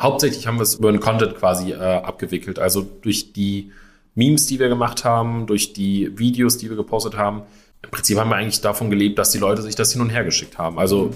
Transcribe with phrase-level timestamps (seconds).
[0.00, 2.58] hauptsächlich haben wir es über den Content quasi äh, abgewickelt.
[2.58, 3.72] Also durch die
[4.14, 7.42] Memes, die wir gemacht haben, durch die Videos, die wir gepostet haben.
[7.82, 10.24] Im Prinzip haben wir eigentlich davon gelebt, dass die Leute sich das hin und her
[10.24, 10.78] geschickt haben.
[10.78, 11.10] Also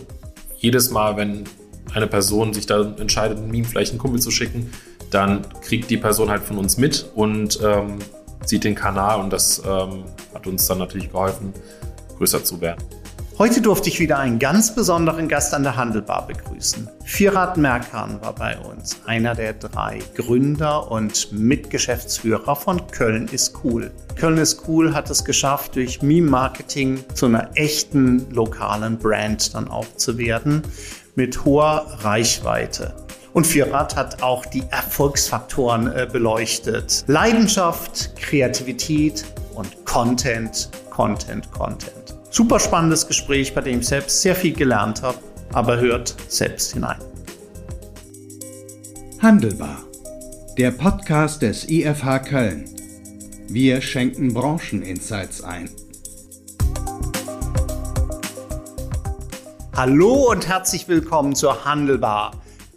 [0.58, 1.44] jedes Mal, wenn
[1.92, 4.70] eine Person sich da entscheidet, ein Meme vielleicht einen Kumpel zu schicken,
[5.10, 7.98] dann kriegt die Person halt von uns mit und ähm,
[8.44, 10.04] sieht den Kanal und das ähm,
[10.34, 11.52] hat uns dann natürlich geholfen,
[12.16, 12.82] größer zu werden.
[13.36, 16.88] Heute durfte ich wieder einen ganz besonderen Gast an der Handelbar begrüßen.
[17.04, 23.90] Firat Merkan war bei uns, einer der drei Gründer und Mitgeschäftsführer von Köln ist cool.
[24.14, 29.96] Köln ist cool hat es geschafft, durch Meme-Marketing zu einer echten lokalen Brand dann auch
[29.96, 30.62] zu werden,
[31.16, 32.94] mit hoher Reichweite.
[33.32, 37.02] Und Firat hat auch die Erfolgsfaktoren äh, beleuchtet.
[37.08, 39.24] Leidenschaft, Kreativität
[39.56, 42.13] und Content, Content, Content.
[42.36, 45.18] Super spannendes Gespräch, bei dem ich selbst sehr viel gelernt habe,
[45.52, 46.98] aber hört selbst hinein.
[49.22, 49.84] Handelbar,
[50.58, 52.64] der Podcast des IFH Köln.
[53.46, 55.70] Wir schenken Brancheninsights ein.
[59.76, 62.32] Hallo und herzlich willkommen zur Handelbar,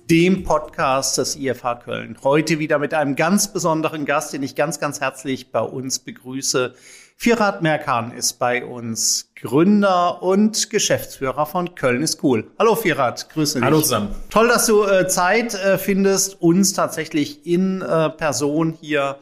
[0.07, 2.15] dem Podcast des IFH Köln.
[2.23, 6.75] Heute wieder mit einem ganz besonderen Gast, den ich ganz, ganz herzlich bei uns begrüße.
[7.19, 12.45] Firat Merkan ist bei uns Gründer und Geschäftsführer von Köln ist cool.
[12.59, 13.65] Hallo Firat, grüße dich.
[13.65, 14.13] Hallo zusammen.
[14.29, 19.17] Toll, dass du äh, Zeit äh, findest, uns tatsächlich in äh, Person hier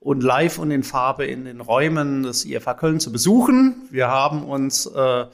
[0.00, 3.76] und live und in Farbe in den Räumen des IFA Köln zu besuchen.
[3.92, 5.26] Wir haben uns äh,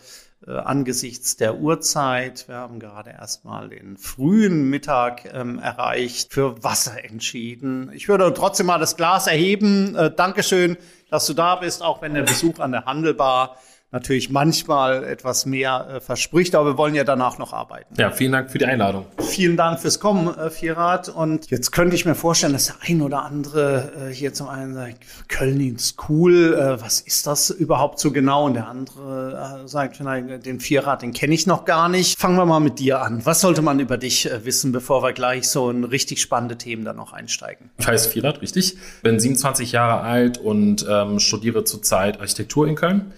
[0.50, 2.48] angesichts der Uhrzeit.
[2.48, 7.90] Wir haben gerade erstmal den frühen Mittag ähm, erreicht, für Wasser entschieden.
[7.94, 9.94] Ich würde trotzdem mal das Glas erheben.
[9.94, 10.76] Äh, Dankeschön,
[11.10, 13.56] dass du da bist, auch wenn der Besuch an der Handelbar
[13.92, 17.94] natürlich manchmal etwas mehr äh, verspricht, aber wir wollen ja danach noch arbeiten.
[17.98, 19.04] Ja, vielen Dank für die Einladung.
[19.18, 21.10] Vielen Dank fürs Kommen, äh, Vierrad.
[21.10, 24.74] Und jetzt könnte ich mir vorstellen, dass der ein oder andere äh, hier zum einen
[24.74, 24.96] sagt,
[25.28, 28.46] Köln ist cool, äh, was ist das überhaupt so genau?
[28.46, 32.18] Und der andere äh, sagt, vielleicht, den Vierrad, den kenne ich noch gar nicht.
[32.18, 33.24] Fangen wir mal mit dir an.
[33.26, 36.86] Was sollte man über dich äh, wissen, bevor wir gleich so in richtig spannende Themen
[36.86, 37.70] dann noch einsteigen?
[37.78, 38.78] Ich heiße Vierrad, richtig.
[39.02, 43.12] Bin 27 Jahre alt und ähm, studiere zurzeit Architektur in Köln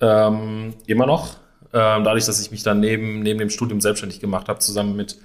[0.00, 1.36] ähm, immer noch.
[1.72, 5.18] Ähm, dadurch, dass ich mich dann neben, neben dem Studium selbstständig gemacht habe, zusammen mit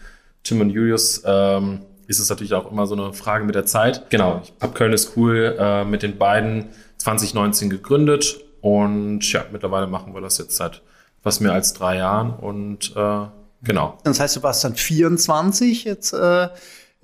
[0.44, 4.09] Tim und Julius, ähm, ist es natürlich auch immer so eine Frage mit der Zeit.
[4.09, 9.88] Genau, ich habe Köln ist cool äh, mit den beiden 2019 gegründet und ja, mittlerweile
[9.88, 10.81] machen wir das jetzt seit
[11.22, 13.25] fast mehr als drei Jahren und äh,
[13.64, 13.97] genau.
[14.03, 16.50] Das heißt, du warst dann 24 jetzt äh,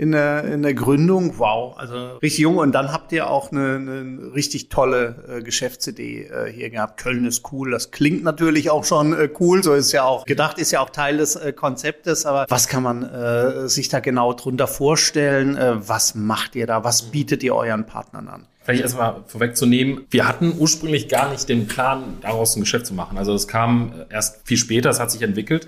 [0.02, 1.38] in der, in der Gründung.
[1.38, 2.58] Wow, also richtig jung.
[2.58, 7.00] Und dann habt ihr auch eine, eine richtig tolle äh, Geschäftsidee äh, hier gehabt.
[7.00, 7.70] Köln ist cool.
[7.70, 9.62] Das klingt natürlich auch schon äh, cool.
[9.62, 12.26] So ist ja auch gedacht, ist ja auch Teil des äh, Konzeptes.
[12.26, 15.56] Aber was kann man äh, sich da genau drunter vorstellen?
[15.56, 16.84] Äh, was macht ihr da?
[16.84, 18.48] Was bietet ihr euren Partnern an?
[18.64, 23.20] Vielleicht erstmal vorwegzunehmen, wir hatten ursprünglich gar nicht den Plan, daraus ein Geschäft zu machen.
[23.20, 25.68] Also es kam erst viel später, es hat sich entwickelt.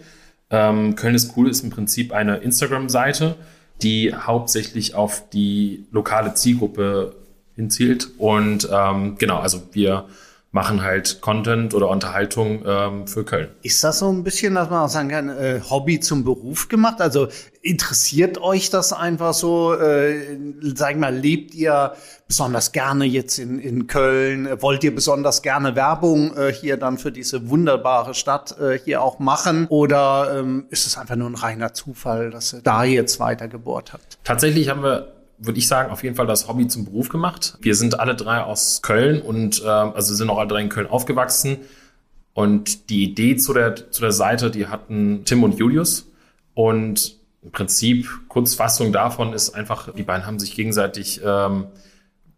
[0.50, 3.35] Ähm, Köln ist cool ist im Prinzip eine Instagram-Seite,
[3.83, 7.16] die hauptsächlich auf die lokale Zielgruppe
[7.55, 8.09] hinzielt.
[8.17, 10.05] Und ähm, genau, also wir
[10.53, 13.50] machen halt Content oder Unterhaltung ähm, für Köln.
[13.64, 17.02] Ist das so ein bisschen, dass man auch sagen kann, äh, Hobby zum Beruf gemacht?
[17.02, 17.28] Also
[17.64, 19.74] interessiert euch das einfach so?
[19.74, 20.38] Äh,
[20.75, 21.94] sag mal, lebt ihr
[22.28, 24.47] besonders gerne jetzt in, in Köln?
[24.62, 29.18] Wollt ihr besonders gerne Werbung äh, hier dann für diese wunderbare Stadt äh, hier auch
[29.18, 29.66] machen?
[29.69, 33.92] Oder ähm, ist es einfach nur ein reiner Zufall, dass ihr da jetzt weiter gebohrt
[33.92, 34.19] habt?
[34.24, 37.57] Tatsächlich haben wir würde ich sagen, auf jeden Fall das Hobby zum Beruf gemacht.
[37.61, 40.88] Wir sind alle drei aus Köln und äh, also sind auch alle drei in Köln
[40.88, 41.57] aufgewachsen.
[42.33, 46.09] Und die Idee zu der, zu der Seite, die hatten Tim und Julius.
[46.55, 51.67] Und im Prinzip, Kurzfassung davon ist einfach, die beiden haben sich gegenseitig ähm,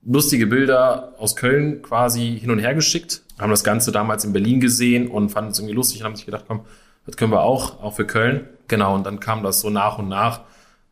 [0.05, 4.59] lustige Bilder aus Köln quasi hin und her geschickt, haben das Ganze damals in Berlin
[4.59, 6.61] gesehen und fanden es irgendwie lustig und haben sich gedacht, komm,
[7.05, 8.47] das können wir auch, auch für Köln.
[8.67, 10.41] Genau, und dann kam das so nach und nach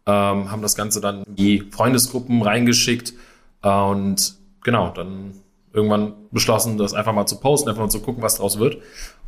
[0.05, 3.13] ähm, haben das Ganze dann in die Freundesgruppen reingeschickt
[3.61, 5.33] äh, und genau, dann
[5.73, 8.77] irgendwann beschlossen, das einfach mal zu posten, einfach mal zu gucken, was draus wird.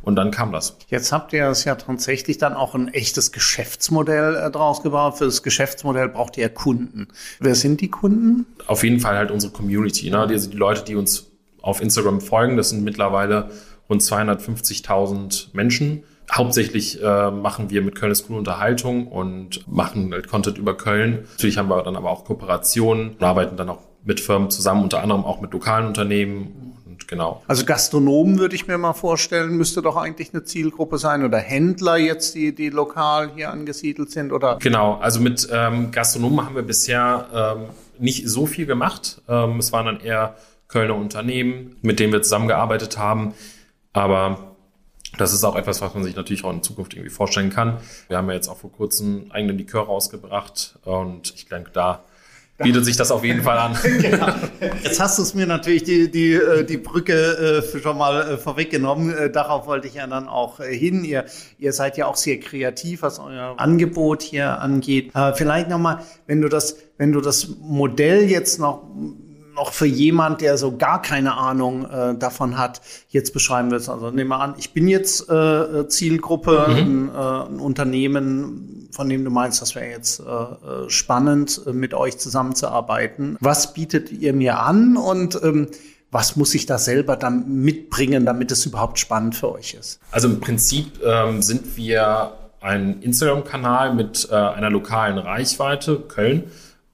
[0.02, 0.76] Und dann kam das.
[0.88, 5.18] Jetzt habt ihr es ja tatsächlich dann auch ein echtes Geschäftsmodell äh, draus gebaut.
[5.18, 7.08] Für das Geschäftsmodell braucht ihr Kunden.
[7.40, 8.46] Wer sind die Kunden?
[8.68, 10.08] Auf jeden Fall halt unsere Community.
[10.08, 10.18] Ne?
[10.20, 11.26] Also die Leute, die uns
[11.60, 13.50] auf Instagram folgen, das sind mittlerweile
[13.88, 20.28] rund 250.000 Menschen Hauptsächlich äh, machen wir mit Köln ist cool Unterhaltung und machen halt
[20.28, 21.24] Content über Köln.
[21.32, 25.02] Natürlich haben wir dann aber auch Kooperationen und arbeiten dann auch mit Firmen zusammen, unter
[25.02, 27.42] anderem auch mit lokalen Unternehmen und genau.
[27.46, 31.96] Also Gastronomen würde ich mir mal vorstellen, müsste doch eigentlich eine Zielgruppe sein oder Händler
[31.96, 34.58] jetzt, die, die lokal hier angesiedelt sind oder?
[34.60, 37.64] Genau, also mit ähm, Gastronomen haben wir bisher ähm,
[37.98, 39.22] nicht so viel gemacht.
[39.28, 40.36] Ähm, es waren dann eher
[40.68, 43.34] Kölner Unternehmen, mit denen wir zusammengearbeitet haben.
[43.92, 44.55] Aber
[45.18, 47.78] das ist auch etwas, was man sich natürlich auch in Zukunft irgendwie vorstellen kann.
[48.08, 52.04] Wir haben ja jetzt auch vor kurzem eigenen Likör rausgebracht und ich denke, da
[52.58, 53.76] bietet sich das auf jeden Fall an.
[54.00, 54.28] genau.
[54.82, 58.38] Jetzt hast du es mir natürlich die, die, äh, die Brücke äh, schon mal äh,
[58.38, 59.30] vorweggenommen.
[59.32, 61.04] Darauf wollte ich ja dann auch hin.
[61.04, 61.26] Ihr,
[61.58, 65.12] ihr seid ja auch sehr kreativ, was euer Angebot hier angeht.
[65.34, 68.84] Vielleicht nochmal, wenn du das, wenn du das Modell jetzt noch
[69.56, 73.88] noch für jemand, der so gar keine Ahnung äh, davon hat, jetzt beschreiben willst.
[73.88, 76.76] Also nehmen wir an, ich bin jetzt äh, Zielgruppe, mhm.
[76.76, 77.18] ein, äh,
[77.48, 82.18] ein, Unternehmen, von dem du meinst, das wäre jetzt äh, äh spannend, äh, mit euch
[82.18, 83.36] zusammenzuarbeiten.
[83.40, 85.68] Was bietet ihr mir an und ähm,
[86.10, 89.98] was muss ich da selber dann mitbringen, damit es überhaupt spannend für euch ist?
[90.12, 96.44] Also im Prinzip ähm, sind wir ein Instagram-Kanal mit äh, einer lokalen Reichweite, Köln.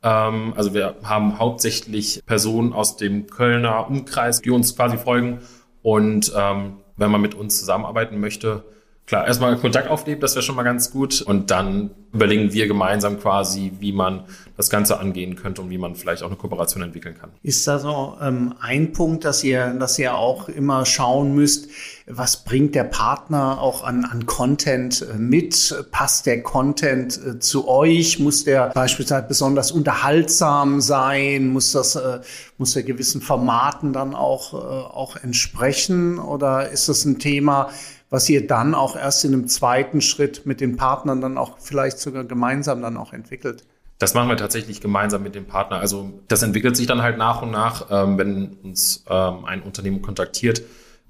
[0.03, 5.41] Ähm, also wir haben hauptsächlich Personen aus dem Kölner Umkreis, die uns quasi folgen.
[5.83, 8.65] Und ähm, wenn man mit uns zusammenarbeiten möchte,
[9.07, 11.23] klar, erstmal Kontakt aufnehmen, das wäre schon mal ganz gut.
[11.23, 14.25] Und dann überlegen wir gemeinsam quasi, wie man
[14.57, 17.31] das Ganze angehen könnte und wie man vielleicht auch eine Kooperation entwickeln kann.
[17.43, 21.69] Ist da so ähm, ein Punkt, dass ihr, dass ihr auch immer schauen müsst,
[22.07, 25.75] was bringt der Partner auch an, an Content äh, mit?
[25.91, 28.19] Passt der Content äh, zu euch?
[28.19, 31.49] Muss der beispielsweise besonders unterhaltsam sein?
[31.49, 32.21] Muss das, äh,
[32.59, 36.19] muss der gewissen Formaten dann auch, äh, auch entsprechen?
[36.19, 37.71] Oder ist das ein Thema,
[38.13, 41.99] was ihr dann auch erst in einem zweiten Schritt mit den Partnern dann auch vielleicht
[41.99, 43.65] sogar gemeinsam dann auch entwickelt?
[43.99, 45.79] Das machen wir tatsächlich gemeinsam mit dem Partner.
[45.79, 50.03] Also das entwickelt sich dann halt nach und nach, ähm, wenn uns ähm, ein Unternehmen
[50.03, 50.63] kontaktiert.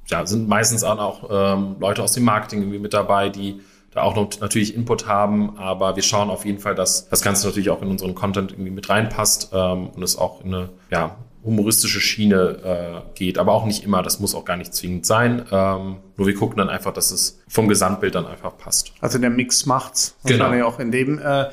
[0.06, 3.60] Ja, sind meistens auch ähm, Leute aus dem Marketing irgendwie mit dabei, die
[3.90, 7.49] da auch noch natürlich Input haben, aber wir schauen auf jeden Fall, dass das Ganze
[7.49, 11.16] natürlich auch in unseren Content irgendwie mit reinpasst ähm, und es auch in eine ja,
[11.44, 14.02] humoristische Schiene äh, geht, aber auch nicht immer.
[14.02, 15.44] Das muss auch gar nicht zwingend sein.
[15.50, 18.92] Ähm, nur wir gucken dann einfach, dass es vom Gesamtbild dann einfach passt.
[19.00, 20.16] Also der Mix macht's.
[20.24, 20.66] Genau.
[20.66, 21.50] auch in dem äh,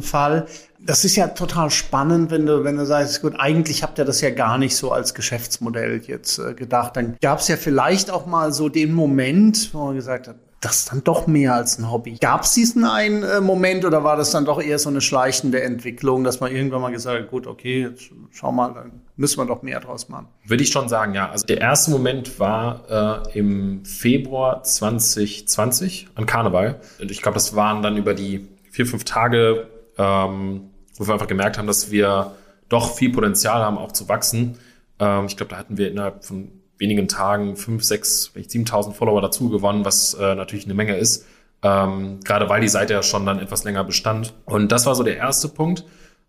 [0.00, 0.46] Fall.
[0.80, 4.20] Das ist ja total spannend, wenn du, wenn du sagst, gut, eigentlich habt ihr das
[4.20, 6.96] ja gar nicht so als Geschäftsmodell jetzt äh, gedacht.
[6.96, 10.86] Dann gab es ja vielleicht auch mal so den Moment, wo man gesagt hat, das
[10.86, 12.16] dann doch mehr als ein Hobby.
[12.20, 15.62] Gab es diesen einen äh, Moment oder war das dann doch eher so eine schleichende
[15.62, 19.46] Entwicklung, dass man irgendwann mal gesagt hat, gut, okay, jetzt schau mal, dann müssen wir
[19.46, 20.26] doch mehr draus machen?
[20.44, 21.30] Würde ich schon sagen, ja.
[21.30, 26.80] Also der erste Moment war äh, im Februar 2020 an Karneval.
[27.00, 31.28] Und ich glaube, das waren dann über die vier, fünf Tage, ähm, wo wir einfach
[31.28, 32.32] gemerkt haben, dass wir
[32.68, 34.58] doch viel Potenzial haben, auch zu wachsen.
[34.98, 39.20] Ähm, ich glaube, da hatten wir innerhalb von wenigen Tagen fünf, sechs, vielleicht 7.000 Follower
[39.20, 41.26] dazu gewonnen, was äh, natürlich eine Menge ist.
[41.62, 44.34] Ähm, gerade weil die Seite ja schon dann etwas länger bestand.
[44.44, 45.84] Und das war so der erste Punkt.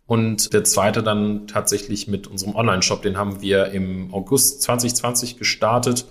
[0.07, 6.05] Und der zweite dann tatsächlich mit unserem Online-Shop, den haben wir im August 2020 gestartet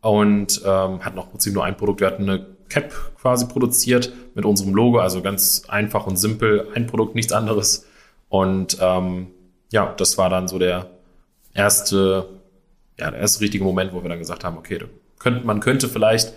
[0.00, 2.00] und ähm, hatten auch im Prinzip nur ein Produkt.
[2.00, 6.88] Wir hatten eine Cap quasi produziert mit unserem Logo, also ganz einfach und simpel, ein
[6.88, 7.86] Produkt, nichts anderes.
[8.28, 9.28] Und ähm,
[9.70, 10.90] ja, das war dann so der
[11.54, 12.28] erste
[12.98, 14.80] ja, der erste richtige Moment, wo wir dann gesagt haben, okay,
[15.18, 16.32] könnt, man könnte vielleicht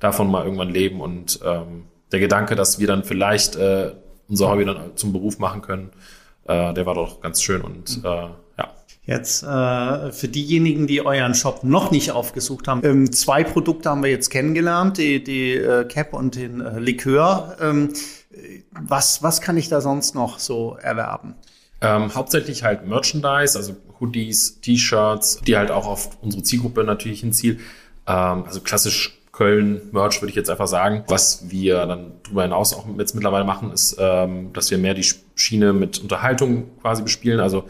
[0.00, 3.92] davon mal irgendwann leben und ähm, der Gedanke, dass wir dann vielleicht äh,
[4.28, 5.90] unser Hobby dann zum Beruf machen können,
[6.46, 8.08] äh, der war doch ganz schön und äh,
[8.58, 8.70] ja.
[9.06, 14.02] Jetzt äh, für diejenigen, die euren Shop noch nicht aufgesucht haben, ähm, zwei Produkte haben
[14.02, 17.56] wir jetzt kennengelernt, die, die äh, Cap und den äh, Likör.
[17.60, 17.92] Ähm,
[18.70, 21.34] was, was kann ich da sonst noch so erwerben?
[21.80, 27.60] Ähm, hauptsächlich halt Merchandise, also Hoodies, T-Shirts, die halt auch auf unsere Zielgruppe natürlich hinzielen.
[28.06, 31.04] Ähm, also klassisch Köln-Merch würde ich jetzt einfach sagen.
[31.08, 35.06] Was wir dann darüber hinaus auch jetzt mittlerweile machen, ist, ähm, dass wir mehr die
[35.34, 37.40] Schiene mit Unterhaltung quasi bespielen.
[37.40, 37.64] Also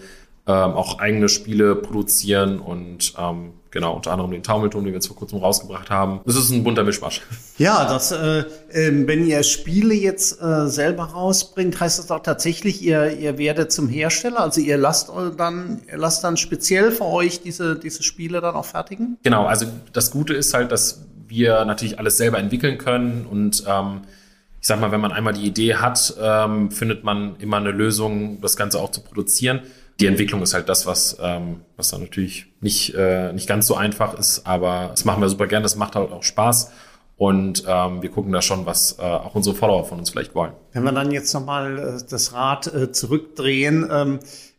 [0.46, 5.06] ähm, auch eigene Spiele produzieren und ähm, genau, unter anderem den Taumelturm, den wir jetzt
[5.06, 6.20] vor kurzem rausgebracht haben.
[6.26, 7.22] Das ist ein bunter Mischmasch.
[7.56, 12.82] Ja, das, äh, äh, wenn ihr Spiele jetzt äh, selber rausbringt, heißt das auch tatsächlich,
[12.82, 17.40] ihr, ihr werdet zum Hersteller, also ihr lasst dann, ihr lasst dann speziell für euch
[17.40, 19.16] diese, diese Spiele dann auch fertigen?
[19.22, 24.02] Genau, also das Gute ist halt, dass wir natürlich alles selber entwickeln können und ähm,
[24.60, 28.40] ich sag mal, wenn man einmal die Idee hat, ähm, findet man immer eine Lösung,
[28.40, 29.60] das Ganze auch zu produzieren
[30.00, 33.76] die Entwicklung ist halt das, was, ähm, was dann natürlich nicht, äh, nicht ganz so
[33.76, 36.72] einfach ist, aber das machen wir super gern, das macht halt auch Spaß.
[37.16, 40.52] Und ähm, wir gucken da schon, was äh, auch unsere Follower von uns vielleicht wollen.
[40.72, 44.18] Wenn wir dann jetzt nochmal äh, das Rad äh, zurückdrehen, ähm,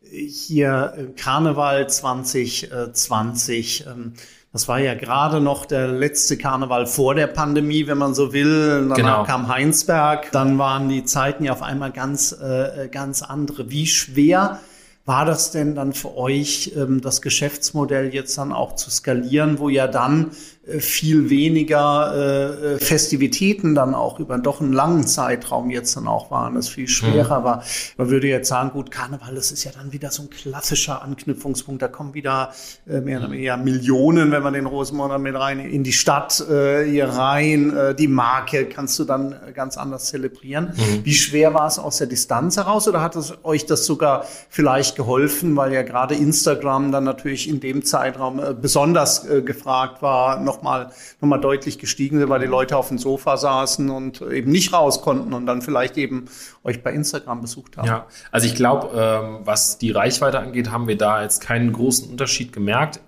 [0.10, 4.14] hier äh, Karneval 2020, ähm,
[4.54, 8.88] Das war ja gerade noch der letzte Karneval vor der Pandemie, wenn man so will.
[8.88, 9.24] Danach genau.
[9.26, 10.32] kam Heinsberg.
[10.32, 13.70] Dann waren die Zeiten ja auf einmal ganz, äh, ganz andere.
[13.70, 14.62] Wie schwer
[15.06, 19.70] war das denn dann für euch, ähm, das Geschäftsmodell jetzt dann auch zu skalieren, wo
[19.70, 20.32] ja dann
[20.80, 26.32] viel weniger äh, äh, Festivitäten dann auch über doch einen langen Zeitraum jetzt dann auch
[26.32, 27.44] waren, das viel schwerer mhm.
[27.44, 27.64] war.
[27.98, 31.84] Man würde jetzt sagen, gut, Karneval, das ist ja dann wieder so ein klassischer Anknüpfungspunkt.
[31.84, 32.52] Da kommen wieder
[32.88, 36.84] äh, mehr oder weniger Millionen, wenn man den Rosenmonat mit rein in die Stadt äh,
[36.84, 37.76] hier rein.
[37.76, 40.74] Äh, die Marke kannst du dann ganz anders zelebrieren.
[40.76, 41.06] Mhm.
[41.06, 44.96] Wie schwer war es aus der Distanz heraus oder hat es euch das sogar vielleicht
[44.96, 50.40] geholfen, weil ja gerade Instagram dann natürlich in dem Zeitraum äh, besonders äh, gefragt war,
[50.40, 54.22] noch nochmal noch mal deutlich gestiegen sind, weil die Leute auf dem Sofa saßen und
[54.22, 56.26] eben nicht raus konnten und dann vielleicht eben
[56.64, 57.88] euch bei Instagram besucht haben.
[57.88, 62.10] Ja, also ich glaube, ähm, was die Reichweite angeht, haben wir da jetzt keinen großen
[62.10, 63.00] Unterschied gemerkt.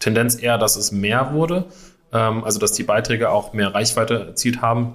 [0.00, 1.66] Tendenz eher, dass es mehr wurde,
[2.12, 4.94] ähm, also dass die Beiträge auch mehr Reichweite erzielt haben.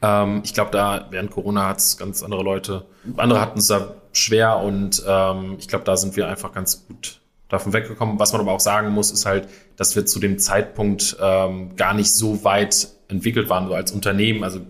[0.00, 2.86] Ähm, ich glaube, da während Corona hat es ganz andere Leute,
[3.16, 7.20] andere hatten es da schwer und ähm, ich glaube, da sind wir einfach ganz gut
[7.48, 8.18] davon weggekommen.
[8.18, 11.94] Was man aber auch sagen muss, ist halt, dass wir zu dem Zeitpunkt ähm, gar
[11.94, 14.44] nicht so weit entwickelt waren, so als Unternehmen.
[14.44, 14.60] Also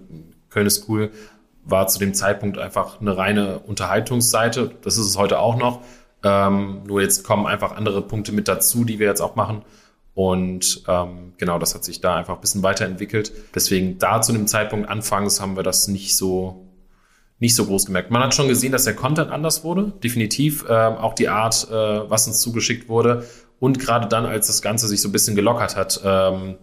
[0.50, 1.11] Köln ist cool
[1.64, 4.73] war zu dem Zeitpunkt einfach eine reine Unterhaltungsseite.
[4.82, 5.82] Das ist es heute auch noch.
[6.25, 9.62] Ähm, nur jetzt kommen einfach andere Punkte mit dazu, die wir jetzt auch machen.
[10.14, 13.32] Und ähm, genau, das hat sich da einfach ein bisschen weiterentwickelt.
[13.54, 16.68] Deswegen da zu dem Zeitpunkt anfangs haben wir das nicht so
[17.38, 18.12] nicht so groß gemerkt.
[18.12, 20.64] Man hat schon gesehen, dass der Content anders wurde, definitiv.
[20.68, 21.75] Ähm, auch die Art, äh,
[22.09, 23.25] was uns zugeschickt wurde.
[23.62, 26.57] Und gerade dann, als das Ganze sich so ein bisschen gelockert hat ähm,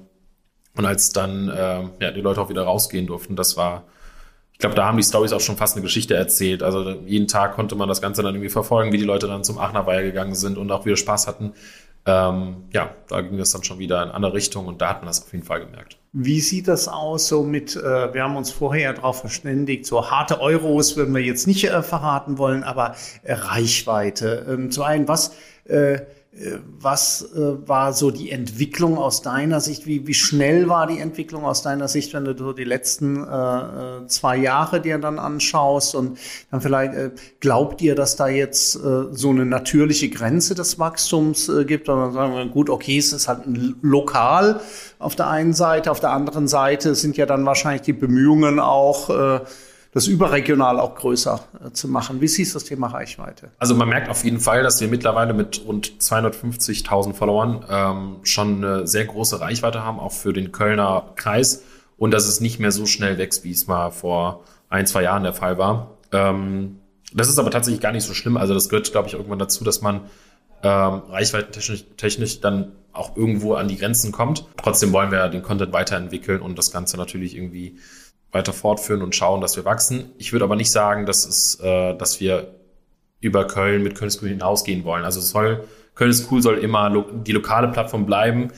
[0.76, 3.86] und als dann äh, ja, die Leute auch wieder rausgehen durften, das war,
[4.52, 6.62] ich glaube, da haben die Stories auch schon fast eine Geschichte erzählt.
[6.62, 9.60] Also jeden Tag konnte man das Ganze dann irgendwie verfolgen, wie die Leute dann zum
[9.60, 11.54] Aachener Weiher gegangen sind und auch wieder Spaß hatten.
[12.06, 15.08] Ähm, ja, da ging es dann schon wieder in andere Richtung und da hat man
[15.08, 15.98] das auf jeden Fall gemerkt.
[16.12, 20.42] Wie sieht das aus so mit, äh, wir haben uns vorher darauf verständigt, so harte
[20.42, 24.46] Euros würden wir jetzt nicht äh, verraten wollen, aber äh, Reichweite.
[24.50, 25.32] Ähm, zu einem, was
[25.64, 26.00] äh,
[26.80, 29.86] was äh, war so die Entwicklung aus deiner Sicht?
[29.86, 34.08] Wie, wie schnell war die Entwicklung aus deiner Sicht, wenn du so die letzten äh,
[34.08, 36.18] zwei Jahre dir dann anschaust und
[36.52, 41.50] dann vielleicht äh, glaubt ihr, dass da jetzt äh, so eine natürliche Grenze des Wachstums
[41.50, 41.90] äh, gibt?
[41.90, 43.42] Oder sagen wir, gut, okay, es ist halt
[43.82, 44.62] lokal
[45.00, 49.10] auf der einen Seite, auf der anderen Seite sind ja dann wahrscheinlich die Bemühungen auch,
[49.10, 49.40] äh,
[49.92, 52.22] das überregional auch größer äh, zu machen.
[52.22, 53.52] Wie siehst du das Thema Reichweite?
[53.58, 58.64] Also man merkt auf jeden Fall, dass wir mittlerweile mit rund 250.000 Followern ähm, schon
[58.64, 61.64] eine sehr große Reichweite haben, auch für den Kölner Kreis.
[61.98, 65.24] Und dass es nicht mehr so schnell wächst, wie es mal vor ein, zwei Jahren
[65.24, 65.98] der Fall war.
[66.12, 66.80] Ähm,
[67.14, 68.38] das ist aber tatsächlich gar nicht so schlimm.
[68.38, 70.02] Also das gehört, glaube ich, irgendwann dazu, dass man
[70.62, 74.46] ähm, reichweitentechnisch technisch dann auch irgendwo an die Grenzen kommt.
[74.58, 77.78] Trotzdem wollen wir den Content weiterentwickeln und das Ganze natürlich irgendwie
[78.32, 80.12] weiter fortführen und schauen, dass wir wachsen.
[80.18, 82.56] Ich würde aber nicht sagen, dass es, äh, dass wir
[83.22, 85.04] über Köln mit Köln ist cool hinausgehen wollen.
[85.04, 88.52] Also soll, Köln ist cool soll immer lo die lokale Plattform bleiben.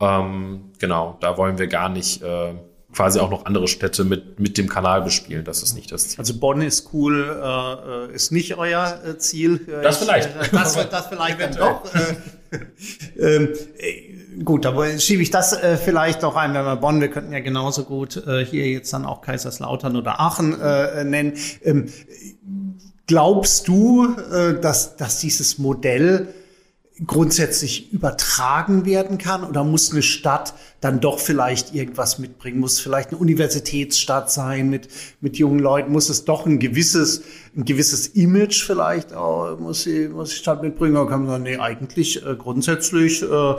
[0.00, 2.54] Ähm, genau, da wollen wir gar nicht äh,
[2.92, 5.44] quasi auch noch andere Städte mit, mit dem Kanal bespielen.
[5.44, 6.18] Das ist nicht das Ziel.
[6.18, 9.60] Also Bonn ist cool, äh, ist nicht euer äh, Ziel.
[9.82, 10.28] Das vielleicht.
[10.28, 11.82] Äh, das, das vielleicht dann doch.
[11.94, 13.48] Äh, ähm,
[14.44, 17.40] Gut, aber schiebe ich das äh, vielleicht noch ein, wenn wir Bonn, wir könnten ja
[17.40, 21.34] genauso gut äh, hier jetzt dann auch Kaiserslautern oder Aachen äh, nennen.
[21.64, 21.86] Ähm,
[23.06, 26.28] glaubst du, äh, dass, dass dieses Modell
[27.06, 32.58] grundsätzlich übertragen werden kann oder muss eine Stadt dann doch vielleicht irgendwas mitbringen?
[32.58, 34.88] Muss vielleicht eine Universitätsstadt sein mit,
[35.20, 35.92] mit jungen Leuten?
[35.92, 37.22] Muss es doch ein gewisses,
[37.56, 40.96] ein gewisses Image vielleicht auch, muss die, muss die Stadt mitbringen?
[40.96, 43.54] Oder kann man sagen, nee, eigentlich äh, grundsätzlich äh,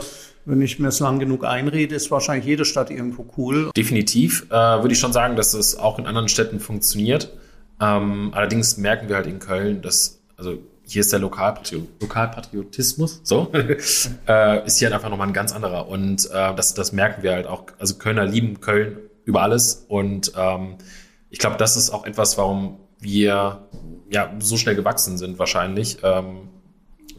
[0.46, 3.69] wenn ich mir es lang genug einrede, ist wahrscheinlich jede Stadt irgendwo cool.
[3.77, 7.31] Definitiv äh, würde ich schon sagen, dass es auch in anderen Städten funktioniert.
[7.79, 10.58] Ähm, allerdings merken wir halt in Köln, dass, also
[10.89, 13.51] hier ist der Lokalpatri Lokalpatriotismus, so,
[14.27, 15.88] äh, ist hier halt einfach nochmal ein ganz anderer.
[15.88, 17.65] Und äh, das, das merken wir halt auch.
[17.77, 19.86] Also Kölner lieben Köln über alles.
[19.88, 20.77] Und ähm,
[21.29, 23.67] ich glaube, das ist auch etwas, warum wir
[24.10, 26.00] ja so schnell gewachsen sind wahrscheinlich.
[26.03, 26.50] Ähm,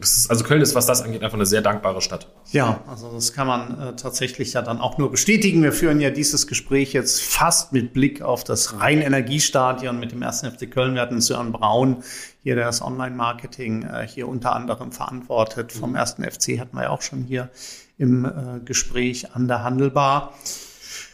[0.01, 2.27] also Köln ist, was das angeht, einfach eine sehr dankbare Stadt.
[2.51, 5.63] Ja, also das kann man äh, tatsächlich ja dann auch nur bestätigen.
[5.63, 10.51] Wir führen ja dieses Gespräch jetzt fast mit Blick auf das Rhein-Energiestadion mit dem ersten
[10.51, 10.95] FC Köln.
[10.95, 12.03] Wir hatten Sören Braun
[12.43, 15.71] hier, der das Online-Marketing äh, hier unter anderem verantwortet.
[15.71, 17.49] Vom ersten FC hatten wir ja auch schon hier
[17.97, 20.33] im äh, Gespräch an der Handelbar.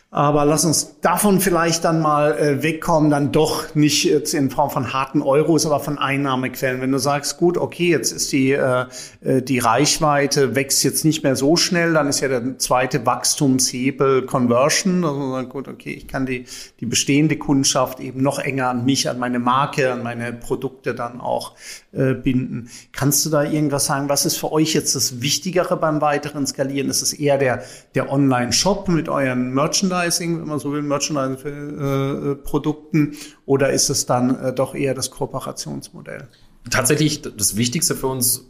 [0.09, 4.69] Aber lass uns davon vielleicht dann mal äh, wegkommen, dann doch nicht jetzt in Form
[4.69, 6.79] von harten Euros, aber von Einnahmequellen.
[6.79, 8.85] Wenn du sagst, gut, okay, jetzt ist die, äh,
[9.21, 14.25] äh die Reichweite wächst jetzt nicht mehr so schnell, dann ist ja der zweite Wachstumshebel
[14.25, 15.03] Conversion.
[15.03, 16.45] Also gut, okay, ich kann die,
[16.79, 21.19] die bestehende Kundschaft eben noch enger an mich, an meine Marke, an meine Produkte dann
[21.19, 21.53] auch
[21.91, 22.69] äh, binden.
[22.93, 24.07] Kannst du da irgendwas sagen?
[24.07, 26.89] Was ist für euch jetzt das Wichtigere beim weiteren Skalieren?
[26.89, 29.97] Ist es eher der, der Online-Shop mit euren Merchandise?
[30.07, 34.73] Merchandising, wenn man so will, Merchandising für äh, Produkten, oder ist es dann äh, doch
[34.75, 36.27] eher das Kooperationsmodell?
[36.69, 38.45] Tatsächlich, das Wichtigste für uns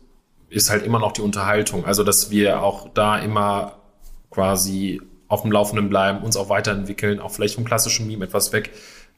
[0.49, 1.85] ist halt immer noch die Unterhaltung.
[1.85, 3.79] Also, dass wir auch da immer
[4.31, 8.71] quasi auf dem Laufenden bleiben, uns auch weiterentwickeln, auch vielleicht vom klassischen Meme etwas weg.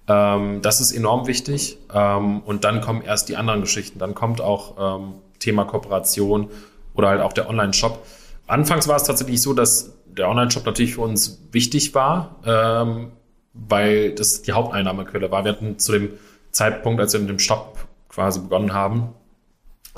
[0.08, 1.78] Ähm, das ist enorm wichtig.
[1.94, 4.00] Ähm, und dann kommen erst die anderen Geschichten.
[4.00, 6.50] Dann kommt auch ähm, Thema Kooperation
[6.96, 8.04] oder halt auch der Online-Shop.
[8.48, 13.12] Anfangs war es tatsächlich so, dass der Online-Shop natürlich für uns wichtig war, ähm,
[13.54, 15.44] weil das die Haupteinnahmequelle war.
[15.44, 16.10] Wir hatten zu dem
[16.52, 17.78] Zeitpunkt, als wir mit dem Shop
[18.10, 19.14] quasi begonnen haben,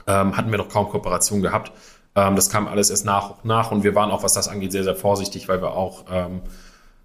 [0.08, 1.72] ähm, hatten wir noch kaum Kooperation gehabt.
[2.16, 4.72] Ähm, das kam alles erst nach und nach und wir waren auch, was das angeht,
[4.72, 6.42] sehr, sehr vorsichtig, weil wir auch ähm,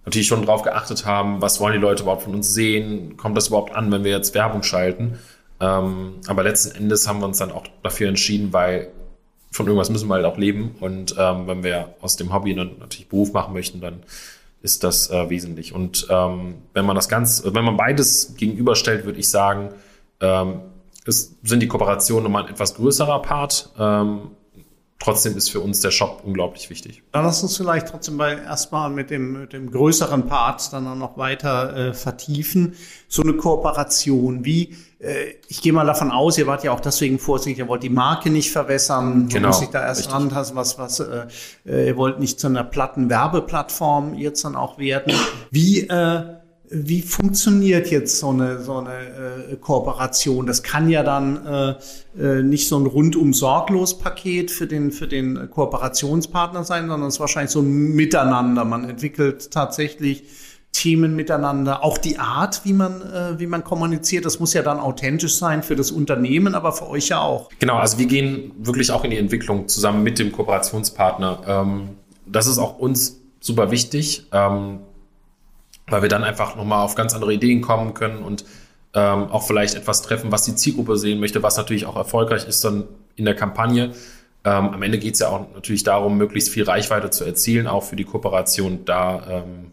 [0.04, 3.48] natürlich schon darauf geachtet haben, was wollen die Leute überhaupt von uns sehen, kommt das
[3.48, 5.18] überhaupt an, wenn wir jetzt Werbung schalten.
[5.60, 8.88] Ähm, aber letzten Endes haben wir uns dann auch dafür entschieden, weil
[9.50, 10.74] von irgendwas müssen wir halt auch leben.
[10.80, 14.02] Und ähm, wenn wir aus dem Hobby dann natürlich Beruf machen möchten, dann
[14.62, 15.72] ist das äh, wesentlich.
[15.72, 19.70] Und ähm, wenn man das ganz, wenn man beides gegenüberstellt, würde ich sagen,
[20.20, 20.60] ähm,
[21.06, 23.70] es sind die Kooperationen nochmal ein etwas größerer Part.
[23.78, 24.30] Ähm,
[24.98, 27.02] trotzdem ist für uns der Shop unglaublich wichtig.
[27.12, 30.94] Dann lass uns vielleicht trotzdem bei erstmal mit dem, mit dem größeren Part dann auch
[30.94, 32.74] noch weiter äh, vertiefen.
[33.08, 37.18] So eine Kooperation, wie äh, ich gehe mal davon aus, ihr wart ja auch deswegen
[37.18, 41.00] vorsichtig, ihr wollt die Marke nicht verwässern, genau, muss ich da erst rantasten, was, was,
[41.00, 41.26] äh,
[41.66, 45.12] äh, ihr wollt nicht zu einer platten Werbeplattform jetzt dann auch werden.
[45.50, 46.35] Wie, äh,
[46.70, 50.46] wie funktioniert jetzt so eine, so eine äh, Kooperation?
[50.46, 51.74] Das kann ja dann äh,
[52.20, 57.14] äh, nicht so ein rundum sorglos Paket für den, für den Kooperationspartner sein, sondern es
[57.14, 58.64] ist wahrscheinlich so ein Miteinander.
[58.64, 60.24] Man entwickelt tatsächlich
[60.76, 64.78] Themen miteinander, auch die Art, wie man, äh, wie man kommuniziert, das muss ja dann
[64.78, 67.48] authentisch sein für das Unternehmen, aber für euch ja auch.
[67.58, 71.40] Genau, also wir gehen wirklich auch in die Entwicklung zusammen mit dem Kooperationspartner.
[71.46, 71.88] Ähm,
[72.26, 74.80] das ist auch uns super wichtig, ähm,
[75.88, 78.44] weil wir dann einfach nochmal auf ganz andere Ideen kommen können und
[78.94, 82.64] ähm, auch vielleicht etwas treffen, was die Zielgruppe sehen möchte, was natürlich auch erfolgreich ist
[82.64, 83.92] dann in der Kampagne.
[84.44, 87.82] Ähm, am Ende geht es ja auch natürlich darum, möglichst viel Reichweite zu erzielen, auch
[87.82, 88.84] für die Kooperation.
[88.84, 89.72] Da ähm,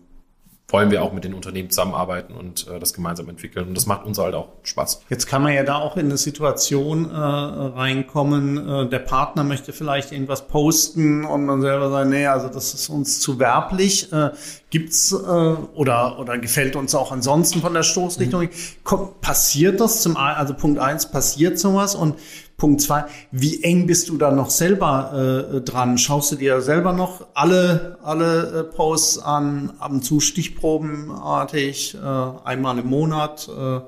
[0.73, 3.67] wollen wir auch mit den Unternehmen zusammenarbeiten und äh, das gemeinsam entwickeln.
[3.67, 5.03] Und das macht uns halt auch Spaß.
[5.07, 9.71] Jetzt kann man ja da auch in eine Situation äh, reinkommen, äh, der Partner möchte
[9.71, 14.11] vielleicht irgendwas posten und man selber sagt, nee, also das ist uns zu werblich.
[14.11, 14.31] Äh,
[14.71, 18.41] gibt's äh, oder, oder gefällt uns auch ansonsten von der Stoßrichtung?
[18.41, 18.49] Mhm.
[18.83, 22.15] Kommt, passiert das zum also Punkt eins passiert sowas und
[22.63, 25.97] Punkt zwei, wie eng bist du da noch selber äh, dran?
[25.97, 31.99] Schaust du dir selber noch alle, alle äh, Posts an, ab und zu stichprobenartig, äh,
[32.45, 33.49] einmal im Monat?
[33.49, 33.81] Äh,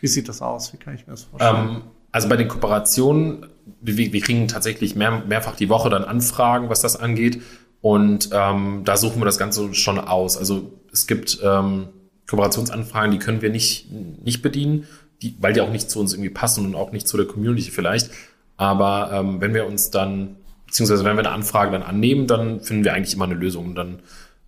[0.00, 0.72] wie sieht das aus?
[0.72, 1.70] Wie kann ich mir das vorstellen?
[1.70, 3.46] Ähm, also bei den Kooperationen,
[3.80, 7.42] wir, wir kriegen tatsächlich mehr, mehrfach die Woche dann Anfragen, was das angeht.
[7.80, 10.36] Und ähm, da suchen wir das Ganze schon aus.
[10.36, 11.88] Also es gibt ähm,
[12.28, 14.86] Kooperationsanfragen, die können wir nicht, nicht bedienen
[15.22, 17.70] die, weil die auch nicht zu uns irgendwie passen und auch nicht zu der Community
[17.70, 18.10] vielleicht.
[18.56, 22.84] Aber ähm, wenn wir uns dann, beziehungsweise wenn wir eine Anfrage dann annehmen, dann finden
[22.84, 23.98] wir eigentlich immer eine Lösung und dann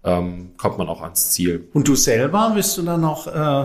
[0.04, 1.68] ähm, kommt man auch ans Ziel.
[1.72, 3.62] Und du selber bist du dann noch, äh,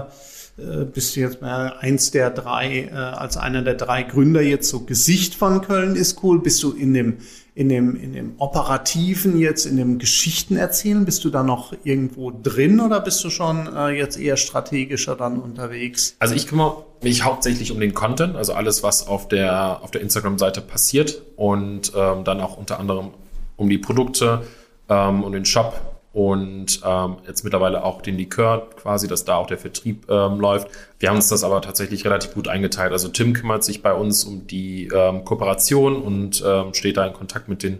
[0.61, 4.69] äh, bist du jetzt mal eins der drei, äh, als einer der drei Gründer jetzt
[4.69, 6.41] so Gesicht von Köln ist cool?
[6.41, 7.17] Bist du in dem
[7.57, 11.05] in dem, in dem Operativen jetzt, in dem Geschichten erzählen?
[11.05, 15.39] Bist du da noch irgendwo drin oder bist du schon äh, jetzt eher strategischer dann
[15.39, 16.15] unterwegs?
[16.19, 20.01] Also ich kümmere mich hauptsächlich um den Content, also alles, was auf der, auf der
[20.01, 23.09] Instagram-Seite passiert und ähm, dann auch unter anderem
[23.55, 24.43] um die Produkte
[24.87, 29.47] ähm, und den Shop und ähm, jetzt mittlerweile auch den Likör quasi, dass da auch
[29.47, 30.67] der Vertrieb ähm, läuft.
[30.99, 32.91] Wir haben uns das aber tatsächlich relativ gut eingeteilt.
[32.91, 37.13] Also Tim kümmert sich bei uns um die ähm, Kooperation und ähm, steht da in
[37.13, 37.79] Kontakt mit den,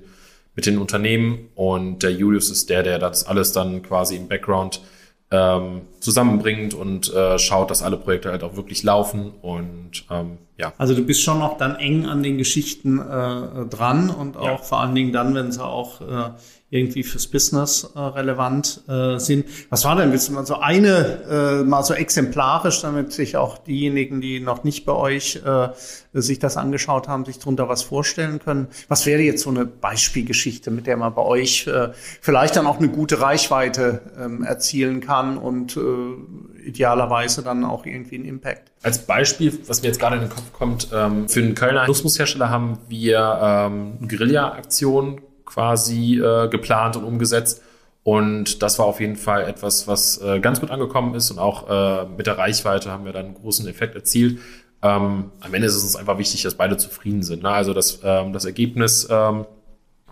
[0.56, 4.82] mit den Unternehmen und der Julius ist der, der das alles dann quasi im Background
[5.30, 10.74] ähm, zusammenbringt und äh, schaut, dass alle Projekte halt auch wirklich laufen und ähm, ja.
[10.78, 14.58] Also du bist schon noch dann eng an den Geschichten äh, dran und auch ja.
[14.58, 16.30] vor allen Dingen dann, wenn sie auch äh,
[16.70, 19.46] irgendwie fürs Business äh, relevant äh, sind.
[19.70, 24.20] Was war denn, du mal so eine, äh, mal so exemplarisch, damit sich auch diejenigen,
[24.20, 25.70] die noch nicht bei euch äh,
[26.14, 28.68] sich das angeschaut haben, sich darunter was vorstellen können?
[28.90, 32.80] Was wäre jetzt so eine Beispielgeschichte, mit der man bei euch äh, vielleicht dann auch
[32.80, 38.74] eine gute Reichweite ähm, erzielen kann und äh, idealerweise dann auch irgendwie einen Impact?
[38.84, 42.50] Als Beispiel, was mir jetzt gerade in den Kopf kommt, ähm, für den Kölner Nussmushersteller
[42.50, 47.64] haben wir ähm, Guerilla-Aktion quasi äh, geplant und umgesetzt.
[48.04, 51.70] Und das war auf jeden Fall etwas, was äh, ganz gut angekommen ist und auch
[51.70, 54.40] äh, mit der Reichweite haben wir dann einen großen Effekt erzielt.
[54.82, 57.44] Ähm, am Ende ist es uns einfach wichtig, dass beide zufrieden sind.
[57.44, 57.50] Ne?
[57.50, 59.46] Also das, ähm, das Ergebnis, ähm,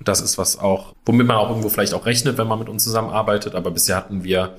[0.04, 2.84] das ist was auch, womit man auch irgendwo vielleicht auch rechnet, wenn man mit uns
[2.84, 3.56] zusammenarbeitet.
[3.56, 4.56] Aber bisher hatten wir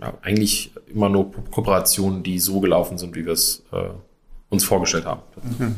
[0.00, 3.88] ja, eigentlich immer nur Kooperationen, die so gelaufen sind, wie wir es äh,
[4.50, 5.22] uns vorgestellt haben.
[5.58, 5.76] Mhm.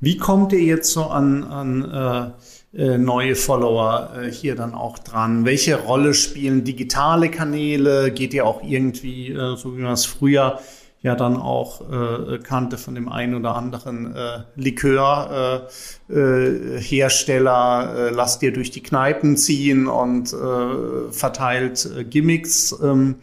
[0.00, 2.30] Wie kommt ihr jetzt so an, an äh,
[2.76, 5.44] neue Follower äh, hier dann auch dran?
[5.44, 8.10] Welche Rolle spielen digitale Kanäle?
[8.10, 10.60] Geht ihr auch irgendwie, äh, so wie man es früher
[11.02, 15.68] ja dann auch äh, kannte von dem einen oder anderen äh, Likörhersteller,
[16.10, 22.74] äh, äh, Hersteller, äh, lasst ihr durch die Kneipen ziehen und äh, verteilt äh, Gimmicks.
[22.82, 23.16] Ähm,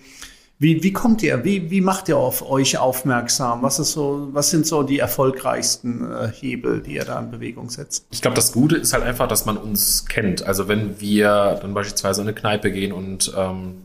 [0.63, 3.61] wie, wie kommt ihr, wie, wie macht ihr auf euch aufmerksam?
[3.61, 7.69] Was, ist so, was sind so die erfolgreichsten äh, Hebel, die ihr da in Bewegung
[7.69, 8.07] setzt?
[8.11, 10.43] Ich glaube, das Gute ist halt einfach, dass man uns kennt.
[10.43, 13.75] Also wenn wir dann beispielsweise in eine Kneipe gehen und ähm,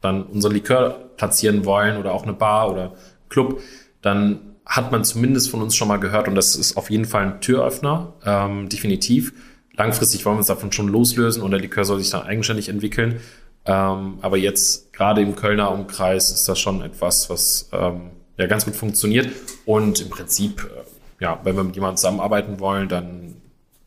[0.00, 2.94] dann unser Likör platzieren wollen oder auch eine Bar oder
[3.28, 3.60] Club,
[4.02, 7.22] dann hat man zumindest von uns schon mal gehört und das ist auf jeden Fall
[7.22, 9.32] ein Türöffner, ähm, definitiv.
[9.76, 13.20] Langfristig wollen wir uns davon schon loslösen und der Likör soll sich dann eigenständig entwickeln.
[13.66, 18.64] Ähm, aber jetzt gerade im Kölner Umkreis ist das schon etwas, was ähm, ja ganz
[18.64, 19.30] gut funktioniert.
[19.64, 23.36] Und im Prinzip, äh, ja, wenn wir mit jemandem zusammenarbeiten wollen, dann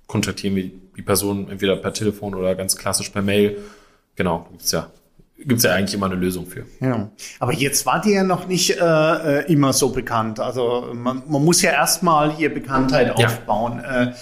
[0.07, 3.57] kontaktieren wir die Person entweder per Telefon oder ganz klassisch per Mail.
[4.15, 4.89] Genau, gibt's ja
[5.39, 6.65] gibt's ja eigentlich immer eine Lösung für.
[6.79, 7.09] Ja.
[7.39, 10.39] Aber jetzt wart ihr ja noch nicht äh, äh immer so bekannt.
[10.39, 13.25] Also man, man muss ja erstmal hier Bekanntheit ja.
[13.27, 13.79] aufbauen.
[13.79, 14.13] Äh,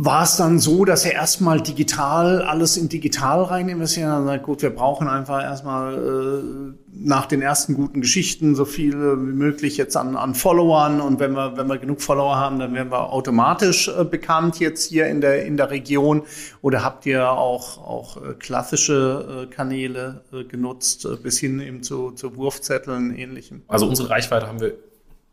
[0.00, 4.44] war es dann so, dass er erstmal digital, alles in digital rein investiert und sagt,
[4.44, 9.76] gut, wir brauchen einfach erstmal äh, nach den ersten guten Geschichten so viel wie möglich
[9.76, 11.00] jetzt an, an Followern.
[11.00, 14.88] Und wenn wir, wenn wir genug Follower haben, dann werden wir automatisch äh, bekannt jetzt
[14.88, 16.22] hier in der, in der Region.
[16.62, 21.82] Oder habt ihr auch, auch äh, klassische äh, Kanäle äh, genutzt, äh, bis hin eben
[21.82, 23.62] zu, zu Wurfzetteln ähnlichem?
[23.66, 24.74] Also unsere Reichweite haben wir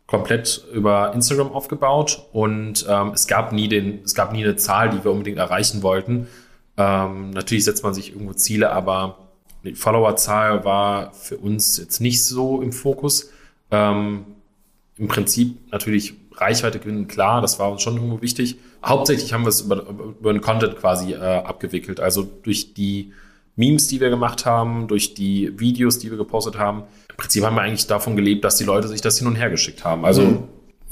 [0.08, 4.89] komplett über Instagram aufgebaut und ähm, es gab nie den, es gab nie eine Zahl,
[4.89, 6.28] die wir unbedingt erreichen wollten.
[6.78, 9.18] Ähm, natürlich setzt man sich irgendwo Ziele, aber
[9.63, 13.32] die Followerzahl war für uns jetzt nicht so im Fokus.
[13.72, 14.26] Ähm,
[14.98, 18.58] Im Prinzip natürlich Reichweite gewinnen, klar, das war uns schon irgendwo wichtig.
[18.86, 23.12] Hauptsächlich haben wir es über, über den Content quasi äh, abgewickelt, also durch die
[23.56, 26.84] Memes, die wir gemacht haben, durch die Videos, die wir gepostet haben.
[27.10, 29.50] Im Prinzip haben wir eigentlich davon gelebt, dass die Leute sich das hin und her
[29.50, 30.06] geschickt haben.
[30.06, 30.44] Also mhm.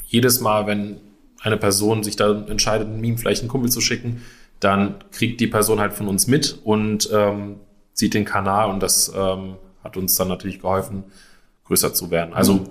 [0.06, 1.02] jedes Mal, wenn
[1.42, 4.22] eine Person sich da entscheidet, ein Meme vielleicht einen Kumpel zu schicken,
[4.60, 7.58] dann kriegt die Person halt von uns mit und ähm,
[7.94, 11.04] sieht den Kanal und das ähm, hat uns dann natürlich geholfen,
[11.66, 12.34] größer zu werden.
[12.34, 12.70] Also mhm.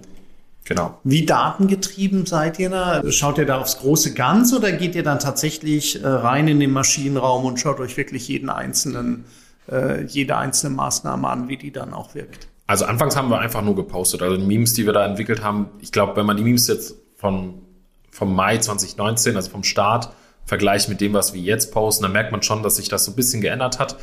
[0.64, 0.98] Genau.
[1.02, 3.02] Wie datengetrieben seid ihr da?
[3.10, 6.70] Schaut ihr da aufs große Ganz oder geht ihr dann tatsächlich äh, rein in den
[6.70, 9.24] Maschinenraum und schaut euch wirklich jeden einzelnen
[9.70, 12.48] äh, jede einzelne Maßnahme an, wie die dann auch wirkt.
[12.66, 14.22] Also anfangs haben wir einfach nur gepostet.
[14.22, 16.94] Also die Memes, die wir da entwickelt haben, ich glaube, wenn man die Memes jetzt
[17.16, 17.62] von,
[18.10, 20.10] vom Mai 2019, also vom Start,
[20.44, 23.12] vergleicht mit dem, was wir jetzt posten, dann merkt man schon, dass sich das so
[23.12, 23.96] ein bisschen geändert hat.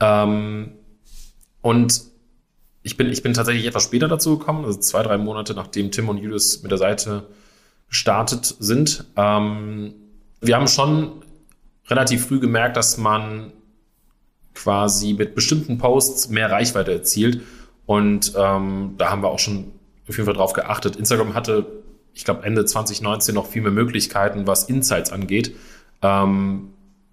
[0.00, 0.72] Ähm,
[1.62, 2.02] und
[2.82, 6.08] ich bin, ich bin tatsächlich etwas später dazu gekommen, also zwei, drei Monate nachdem Tim
[6.08, 7.26] und Julius mit der Seite
[7.88, 9.04] gestartet sind.
[9.16, 9.94] Ähm,
[10.40, 11.22] wir haben schon
[11.88, 13.52] relativ früh gemerkt, dass man
[14.54, 17.42] quasi mit bestimmten Posts mehr Reichweite erzielt.
[17.86, 19.72] Und ähm, da haben wir auch schon
[20.08, 20.96] auf jeden Fall drauf geachtet.
[20.96, 21.66] Instagram hatte,
[22.14, 25.56] ich glaube, Ende 2019 noch viel mehr Möglichkeiten, was Insights angeht.
[26.02, 26.70] Ähm,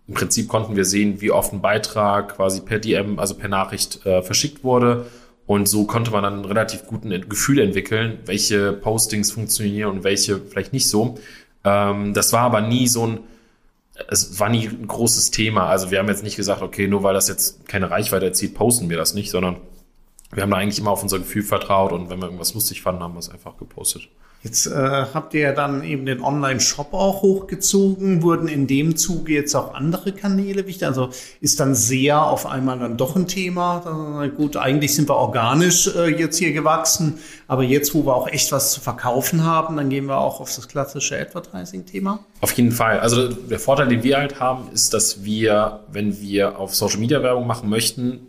[0.08, 4.06] Im Prinzip konnten wir sehen, wie oft ein Beitrag quasi per DM, also per Nachricht
[4.06, 5.06] äh, verschickt wurde.
[5.46, 10.40] Und so konnte man dann ein relativ guten Gefühl entwickeln, welche Postings funktionieren und welche
[10.40, 11.18] vielleicht nicht so.
[11.64, 13.20] Ähm, das war aber nie so ein,
[14.10, 15.68] es war nie ein großes Thema.
[15.68, 18.90] Also wir haben jetzt nicht gesagt, okay, nur weil das jetzt keine Reichweite erzielt, posten
[18.90, 19.58] wir das nicht, sondern
[20.32, 23.02] wir haben da eigentlich immer auf unser Gefühl vertraut und wenn wir irgendwas lustig fanden,
[23.02, 24.10] haben wir es einfach gepostet.
[24.44, 28.22] Jetzt äh, habt ihr ja dann eben den Online-Shop auch hochgezogen.
[28.22, 30.86] Wurden in dem Zuge jetzt auch andere Kanäle wichtig?
[30.88, 31.10] Also
[31.42, 34.22] ist dann sehr auf einmal dann doch ein Thema.
[34.24, 38.28] Äh, gut, eigentlich sind wir organisch äh, jetzt hier gewachsen, aber jetzt, wo wir auch
[38.28, 42.20] echt was zu verkaufen haben, dann gehen wir auch auf das klassische Advertising-Thema.
[42.40, 43.00] Auf jeden Fall.
[43.00, 47.70] Also der Vorteil, den wir halt haben, ist, dass wir, wenn wir auf Social-Media-Werbung machen
[47.70, 48.20] möchten,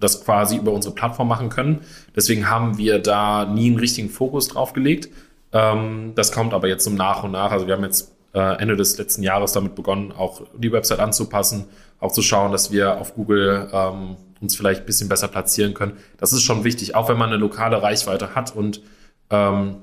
[0.00, 1.80] das quasi über unsere Plattform machen können.
[2.16, 5.10] Deswegen haben wir da nie einen richtigen Fokus drauf gelegt
[5.52, 7.50] ähm, das kommt aber jetzt so nach und nach.
[7.50, 11.66] Also wir haben jetzt äh, Ende des letzten Jahres damit begonnen, auch die Website anzupassen,
[12.00, 15.98] auch zu schauen, dass wir auf Google ähm, uns vielleicht ein bisschen besser platzieren können.
[16.18, 18.82] Das ist schon wichtig, auch wenn man eine lokale Reichweite hat und
[19.30, 19.76] ähm,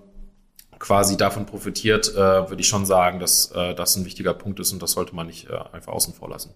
[0.80, 4.72] quasi davon profitiert, äh, würde ich schon sagen, dass äh, das ein wichtiger Punkt ist
[4.72, 6.52] und das sollte man nicht äh, einfach außen vor lassen.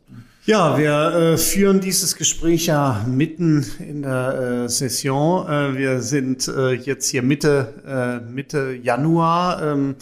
[0.46, 5.48] Ja, wir führen dieses Gespräch ja mitten in der Session.
[5.48, 6.52] Wir sind
[6.84, 9.64] jetzt hier Mitte, Mitte Januar.
[9.64, 9.96] Ähm,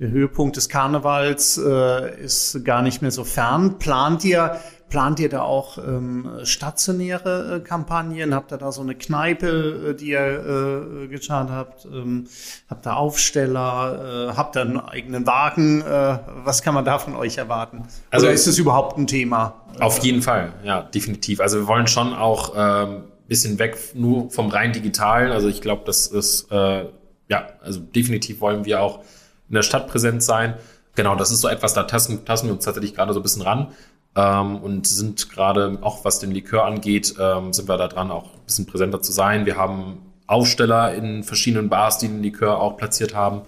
[0.00, 3.78] der Höhepunkt des Karnevals ist gar nicht mehr so fern.
[3.78, 8.34] Plant ihr Plant ihr da auch ähm, stationäre äh, Kampagnen?
[8.34, 11.84] Habt ihr da so eine Kneipe, äh, die ihr äh, geschaut habt?
[11.86, 12.28] Ähm,
[12.70, 14.30] habt ihr Aufsteller?
[14.30, 15.82] Äh, habt ihr einen eigenen Wagen?
[15.82, 17.82] Äh, was kann man da von euch erwarten?
[18.10, 19.54] Also Oder ist es überhaupt ein Thema?
[19.80, 21.40] Auf jeden Fall, ja, definitiv.
[21.40, 25.32] Also wir wollen schon auch ähm, bisschen weg nur vom rein digitalen.
[25.32, 26.84] Also ich glaube, das ist äh,
[27.28, 29.00] ja, also definitiv wollen wir auch
[29.48, 30.54] in der Stadt präsent sein.
[30.94, 33.42] Genau, das ist so etwas, da tasten, tasten wir uns tatsächlich gerade so ein bisschen
[33.42, 33.72] ran
[34.16, 38.24] ähm, und sind gerade, auch was den Likör angeht, ähm, sind wir da dran, auch
[38.34, 39.46] ein bisschen präsenter zu sein.
[39.46, 43.42] Wir haben Aufsteller in verschiedenen Bars, die den Likör auch platziert haben.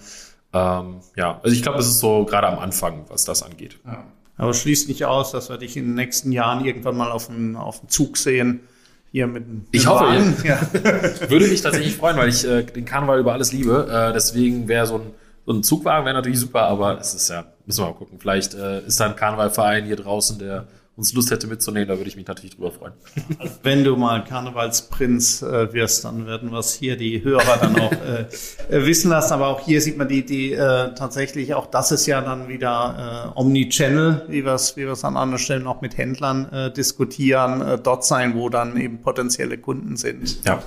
[0.52, 3.78] Ähm, ja, also ich glaube, es ist so gerade am Anfang, was das angeht.
[3.86, 4.04] Ja.
[4.36, 7.56] Aber schließt nicht aus, dass wir dich in den nächsten Jahren irgendwann mal auf dem,
[7.56, 8.60] auf dem Zug sehen.
[9.10, 10.04] Hier mit, mit ich hoffe,
[10.44, 10.60] ja.
[11.30, 13.88] würde mich tatsächlich freuen, weil ich äh, den Karneval über alles liebe.
[13.90, 15.14] Äh, deswegen wäre so ein
[15.48, 18.18] so ein Zugwagen wäre natürlich super, aber es ist ja, müssen wir mal gucken.
[18.20, 22.10] Vielleicht äh, ist da ein Karnevalverein hier draußen, der uns Lust hätte mitzunehmen, da würde
[22.10, 22.92] ich mich natürlich drüber freuen.
[23.62, 27.92] Wenn du mal Karnevalsprinz äh, wirst, dann werden wir es hier die Hörer dann auch
[27.92, 28.26] äh,
[28.68, 29.32] äh, wissen lassen.
[29.32, 33.32] Aber auch hier sieht man die, die äh, tatsächlich, auch das ist ja dann wieder
[33.36, 37.62] äh, Omnichannel, wie wir es wie wir's an anderen Stellen auch mit Händlern äh, diskutieren,
[37.62, 40.44] äh, dort sein, wo dann eben potenzielle Kunden sind.
[40.44, 40.62] Ja.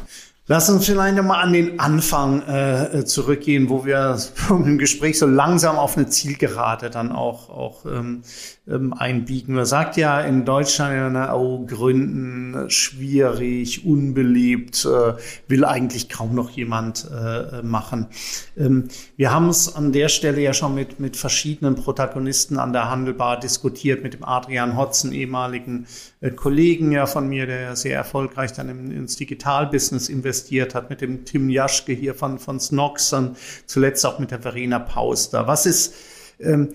[0.51, 5.77] Lass uns vielleicht nochmal an den Anfang äh, zurückgehen, wo wir im Gespräch so langsam
[5.77, 8.23] auf eine Zielgerade dann auch, auch ähm,
[8.67, 9.55] ähm, einbiegen.
[9.55, 15.13] Man sagt ja in Deutschland ja, na, oh, Gründen schwierig, unbeliebt, äh,
[15.47, 18.07] will eigentlich kaum noch jemand äh, machen.
[18.55, 22.89] Ähm, wir haben es an der Stelle ja schon mit, mit verschiedenen Protagonisten an der
[22.89, 25.87] Handelbar diskutiert, mit dem Adrian Hotzen, ehemaligen
[26.19, 31.01] äh, Kollegen ja von mir, der sehr erfolgreich dann im, ins Digitalbusiness investiert hat, mit
[31.01, 35.47] dem Tim Jaschke hier von, von Snox und zuletzt auch mit der Verena Pauster.
[35.47, 35.95] Was ist,
[36.39, 36.69] ähm,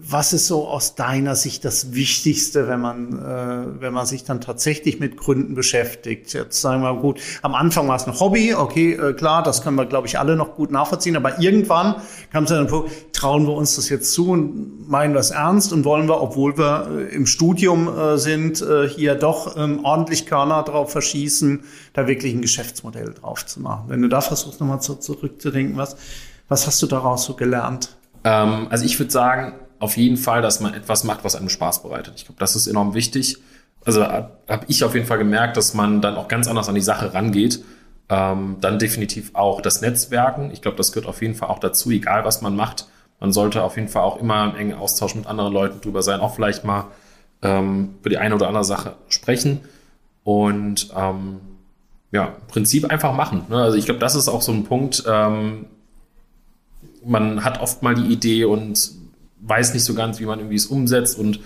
[0.00, 4.40] was ist so aus deiner Sicht das Wichtigste, wenn man, äh, wenn man sich dann
[4.40, 6.32] tatsächlich mit Gründen beschäftigt?
[6.32, 9.76] Jetzt sagen wir gut, am Anfang war es ein Hobby, okay, äh, klar, das können
[9.76, 11.96] wir, glaube ich, alle noch gut nachvollziehen, aber irgendwann
[12.32, 12.68] kam es dann,
[13.12, 16.56] trauen wir uns das jetzt zu und meinen wir es ernst und wollen wir, obwohl
[16.56, 22.06] wir äh, im Studium äh, sind, äh, hier doch ähm, ordentlich Körner drauf verschießen, da
[22.06, 23.84] wirklich ein Geschäftsmodell drauf zu machen.
[23.88, 25.96] Wenn du da versuchst, nochmal zu, zurückzudenken, was,
[26.48, 27.96] was hast du daraus so gelernt?
[28.24, 31.82] Ähm, also ich würde sagen, auf jeden Fall, dass man etwas macht, was einem Spaß
[31.82, 32.14] bereitet.
[32.14, 33.38] Ich glaube, das ist enorm wichtig.
[33.84, 36.80] Also habe ich auf jeden Fall gemerkt, dass man dann auch ganz anders an die
[36.80, 37.64] Sache rangeht.
[38.08, 40.52] Ähm, dann definitiv auch das Netzwerken.
[40.52, 42.86] Ich glaube, das gehört auf jeden Fall auch dazu, egal was man macht.
[43.18, 46.20] Man sollte auf jeden Fall auch immer im engen Austausch mit anderen Leuten drüber sein,
[46.20, 46.84] auch vielleicht mal
[47.42, 49.62] ähm, über die eine oder andere Sache sprechen.
[50.22, 51.40] Und ähm,
[52.12, 53.46] ja, Prinzip einfach machen.
[53.48, 53.60] Ne?
[53.60, 55.02] Also ich glaube, das ist auch so ein Punkt.
[55.08, 55.66] Ähm,
[57.04, 59.01] man hat oft mal die Idee und
[59.42, 61.40] weiß nicht so ganz, wie man irgendwie es umsetzt und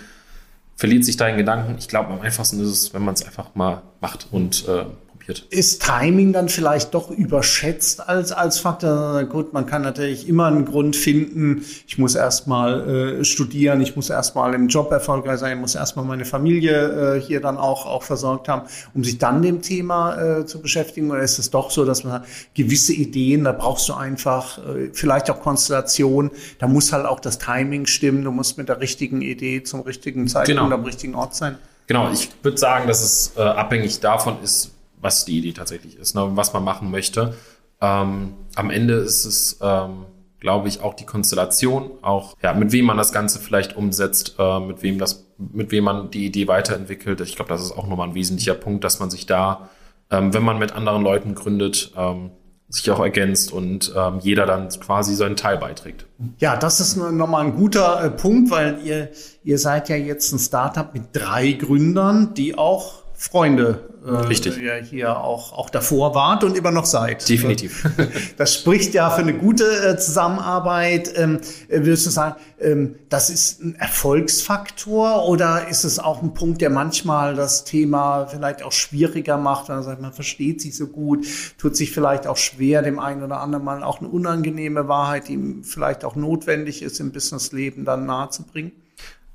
[0.77, 1.77] verliert sich da in Gedanken.
[1.79, 4.85] Ich glaube, am einfachsten ist es, wenn man es einfach mal macht und äh,
[5.27, 5.47] probiert.
[5.51, 9.25] Ist Timing dann vielleicht doch überschätzt als, als Faktor?
[9.25, 14.11] Gut, man kann natürlich immer einen Grund finden, ich muss erstmal äh, studieren, ich muss
[14.11, 18.03] erstmal im Job erfolgreich sein, ich muss erstmal meine Familie äh, hier dann auch, auch
[18.03, 18.63] versorgt haben,
[18.95, 21.11] um sich dann dem Thema äh, zu beschäftigen?
[21.11, 25.31] Oder ist es doch so, dass man gewisse Ideen, da brauchst du einfach äh, vielleicht
[25.31, 29.63] auch Konstellation, da muss halt auch das Timing stimmen, du musst mit der richtigen Idee
[29.63, 30.75] zum richtigen Zeitpunkt genau.
[30.75, 31.57] am richtigen Ort sein?
[31.87, 36.15] Genau, ich würde sagen, dass es äh, abhängig davon ist, was die Idee tatsächlich ist,
[36.15, 37.35] ne, was man machen möchte.
[37.81, 40.07] Ähm, am Ende ist es, ähm,
[40.41, 44.61] glaube ich, auch die Konstellation, auch ja, mit wem man das Ganze vielleicht umsetzt, äh,
[44.61, 47.21] mit wem das, mit wem man die Idee weiterentwickelt.
[47.21, 49.69] Ich glaube, das ist auch nochmal ein wesentlicher Punkt, dass man sich da,
[50.11, 52.31] ähm, wenn man mit anderen Leuten gründet, ähm,
[52.69, 56.07] sich auch ergänzt und ähm, jeder dann quasi seinen Teil beiträgt.
[56.39, 59.11] Ja, das ist nochmal ein guter äh, Punkt, weil ihr,
[59.45, 64.59] ihr seid ja jetzt ein Startup mit drei Gründern, die auch Freunde äh, Richtig.
[64.59, 67.29] ja hier auch, auch davor wart und immer noch seid.
[67.29, 67.89] Definitiv.
[68.37, 71.11] Das spricht ja für eine gute äh, Zusammenarbeit.
[71.17, 76.35] Ähm, äh, würdest du sagen, ähm, das ist ein Erfolgsfaktor oder ist es auch ein
[76.35, 80.77] Punkt, der manchmal das Thema vielleicht auch schwieriger macht, weil man sagt, man versteht sich
[80.77, 81.27] so gut,
[81.59, 85.63] tut sich vielleicht auch schwer, dem einen oder anderen mal auch eine unangenehme Wahrheit, die
[85.63, 88.73] vielleicht auch notwendig ist im Businessleben, dann nahezubringen?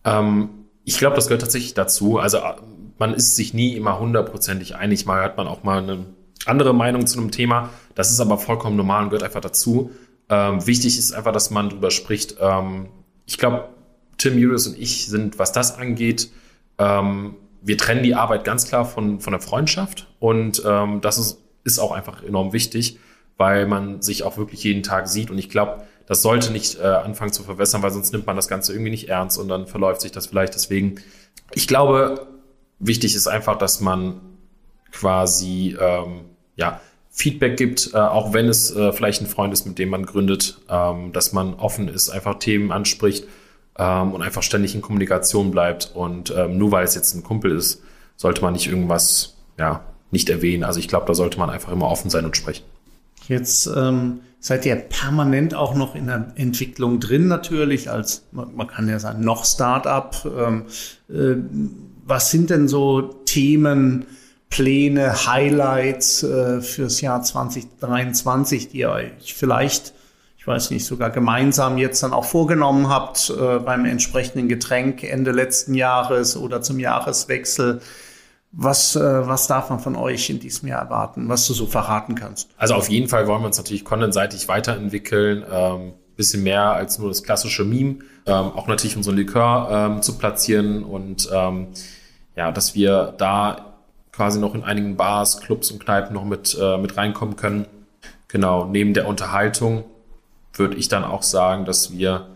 [0.06, 0.50] Ähm,
[0.86, 2.20] ich glaube, das gehört tatsächlich dazu.
[2.20, 2.40] Also
[3.02, 5.08] man ist sich nie immer hundertprozentig einig.
[5.08, 6.06] Mal hat man auch mal eine
[6.46, 7.72] andere Meinung zu einem Thema.
[7.96, 9.90] Das ist aber vollkommen normal und gehört einfach dazu.
[10.30, 12.36] Ähm, wichtig ist einfach, dass man drüber spricht.
[12.40, 12.90] Ähm,
[13.26, 13.70] ich glaube,
[14.20, 16.30] Tim Julius und ich sind, was das angeht,
[16.78, 17.34] ähm,
[17.64, 20.08] wir trennen die Arbeit ganz klar von, von der Freundschaft.
[20.20, 23.00] Und ähm, das ist, ist auch einfach enorm wichtig,
[23.38, 25.32] weil man sich auch wirklich jeden Tag sieht.
[25.32, 28.48] Und ich glaube, das sollte nicht äh, anfangen zu verwässern, weil sonst nimmt man das
[28.48, 30.54] Ganze irgendwie nicht ernst und dann verläuft sich das vielleicht.
[30.54, 31.02] Deswegen,
[31.56, 32.28] ich glaube,
[32.84, 34.20] Wichtig ist einfach, dass man
[34.92, 36.22] quasi ähm,
[36.56, 40.06] ja, Feedback gibt, äh, auch wenn es äh, vielleicht ein Freund ist, mit dem man
[40.06, 43.26] gründet, ähm, dass man offen ist, einfach Themen anspricht
[43.78, 45.92] ähm, und einfach ständig in Kommunikation bleibt.
[45.94, 47.82] Und ähm, nur weil es jetzt ein Kumpel ist,
[48.16, 50.64] sollte man nicht irgendwas ja, nicht erwähnen.
[50.64, 52.64] Also ich glaube, da sollte man einfach immer offen sein und sprechen.
[53.28, 58.90] Jetzt ähm, seid ihr permanent auch noch in der Entwicklung drin natürlich, als man kann
[58.90, 60.26] ja sagen, noch Start-up.
[60.26, 60.66] Ähm,
[61.10, 61.36] äh,
[62.12, 64.06] was sind denn so Themen,
[64.50, 69.94] Pläne, Highlights äh, fürs Jahr 2023, die ihr euch vielleicht,
[70.38, 75.32] ich weiß nicht, sogar gemeinsam jetzt dann auch vorgenommen habt äh, beim entsprechenden Getränk Ende
[75.32, 77.82] letzten Jahres oder zum Jahreswechsel?
[78.52, 82.16] Was, äh, was darf man von euch in diesem Jahr erwarten, was du so verraten
[82.16, 82.50] kannst?
[82.58, 85.46] Also auf jeden Fall wollen wir uns natürlich contentseitig weiterentwickeln.
[85.50, 88.00] Ähm, bisschen mehr als nur das klassische Meme.
[88.26, 91.68] Ähm, auch natürlich unseren Likör ähm, zu platzieren und ähm,
[92.36, 93.74] ja, dass wir da
[94.12, 97.66] quasi noch in einigen Bars, Clubs und Kneipen noch mit, äh, mit reinkommen können.
[98.28, 99.84] Genau, neben der Unterhaltung
[100.54, 102.28] würde ich dann auch sagen, dass wir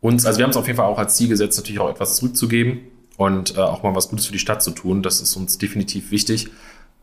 [0.00, 2.16] uns, also wir haben es auf jeden Fall auch als Ziel gesetzt, natürlich auch etwas
[2.16, 2.80] zurückzugeben
[3.16, 5.02] und äh, auch mal was Gutes für die Stadt zu tun.
[5.02, 6.50] Das ist uns definitiv wichtig.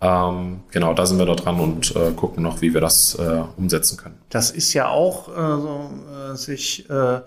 [0.02, 3.44] Ähm, genau, da sind wir da dran und äh, gucken noch, wie wir das äh,
[3.58, 4.18] umsetzen können.
[4.30, 5.90] Das ist ja auch, äh, so,
[6.34, 7.22] äh, sich äh, äh,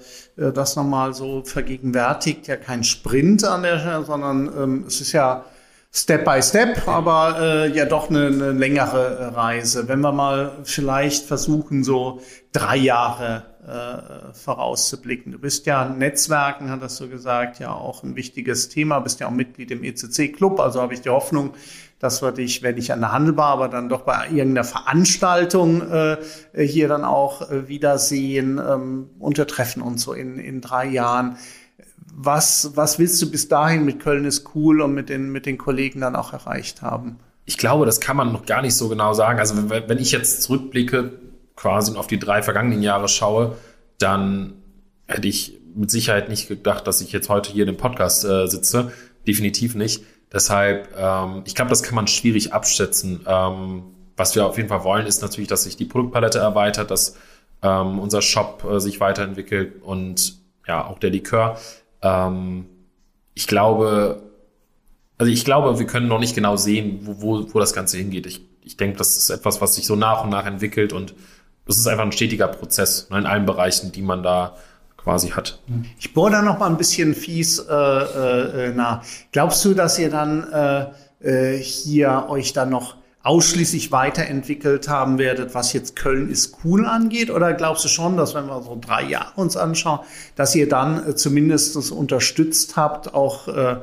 [0.52, 5.44] das nochmal so vergegenwärtigt, ja kein Sprint an der Stelle, sondern ähm, es ist ja
[5.90, 9.88] Step by Step, aber äh, ja doch eine, eine längere Reise.
[9.88, 12.20] Wenn wir mal vielleicht versuchen, so
[12.53, 15.33] drei Jahre äh, vorauszublicken.
[15.33, 19.29] Du bist ja Netzwerken, hat das so gesagt, ja auch ein wichtiges Thema, bist ja
[19.29, 21.55] auch Mitglied im ECC-Club, also habe ich die Hoffnung,
[21.98, 26.16] dass wir dich, wenn nicht an der Handelbar, aber dann doch bei irgendeiner Veranstaltung äh,
[26.57, 31.37] hier dann auch äh, wiedersehen, ähm, untertreffen uns so in, in drei Jahren.
[32.20, 35.57] Was, was willst du bis dahin mit Köln ist cool und mit den, mit den
[35.57, 37.20] Kollegen dann auch erreicht haben?
[37.44, 39.38] Ich glaube, das kann man noch gar nicht so genau sagen.
[39.38, 41.12] Also wenn, wenn ich jetzt zurückblicke,
[41.54, 43.57] quasi auf die drei vergangenen Jahre schaue,
[43.98, 44.54] dann
[45.07, 48.48] hätte ich mit Sicherheit nicht gedacht, dass ich jetzt heute hier in dem Podcast äh,
[48.48, 48.90] sitze.
[49.28, 50.04] Definitiv nicht.
[50.33, 53.20] Deshalb, ähm, ich glaube, das kann man schwierig abschätzen.
[53.26, 53.85] Ähm,
[54.16, 57.16] was wir auf jeden Fall wollen, ist natürlich, dass sich die Produktpalette erweitert, dass
[57.62, 61.59] ähm, unser Shop äh, sich weiterentwickelt und ja, auch der Likör.
[62.02, 62.66] Ähm,
[63.34, 64.22] ich glaube,
[65.18, 68.26] also ich glaube, wir können noch nicht genau sehen, wo, wo, wo das Ganze hingeht.
[68.26, 71.14] Ich, ich denke, das ist etwas, was sich so nach und nach entwickelt und
[71.66, 74.56] das ist einfach ein stetiger Prozess ne, in allen Bereichen, die man da
[74.96, 75.58] quasi hat.
[75.98, 79.04] Ich bohre da noch mal ein bisschen fies äh, äh, nach.
[79.32, 80.87] Glaubst du, dass ihr dann äh,
[81.20, 87.31] äh, hier euch dann noch ausschließlich weiterentwickelt haben werdet, was jetzt Köln ist cool angeht?
[87.31, 90.00] Oder glaubst du schon, dass wenn wir so drei Jahre uns anschauen,
[90.37, 93.76] dass ihr dann äh, zumindest unterstützt habt, auch äh,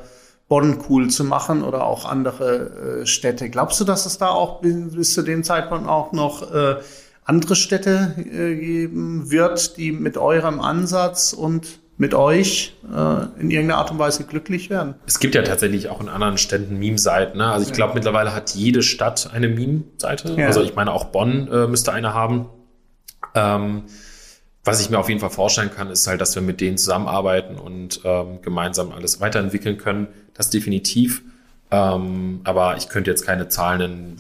[0.47, 3.49] Bonn cool zu machen oder auch andere äh, Städte?
[3.49, 6.47] Glaubst du, dass es da auch bis, zu dem Zeitpunkt auch noch
[7.27, 13.91] andere Städte geben wird, die mit eurem Ansatz und mit euch äh, in irgendeiner Art
[13.91, 14.95] und Weise glücklich werden.
[15.05, 17.37] Es gibt ja tatsächlich auch in anderen Städten Meme-Seiten.
[17.37, 17.45] Ne?
[17.47, 20.35] Also ich glaube, mittlerweile hat jede Stadt eine Meme-Seite.
[20.37, 20.47] Ja.
[20.47, 22.49] Also ich meine, auch Bonn äh, müsste eine haben.
[23.33, 23.83] Ähm,
[24.65, 27.55] was ich mir auf jeden Fall vorstellen kann, ist halt, dass wir mit denen zusammenarbeiten
[27.55, 30.07] und ähm, gemeinsam alles weiterentwickeln können.
[30.33, 31.21] Das definitiv.
[31.71, 34.17] Ähm, aber ich könnte jetzt keine Zahlen nennen,